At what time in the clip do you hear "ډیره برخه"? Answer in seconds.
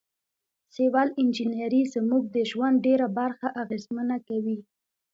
2.85-3.47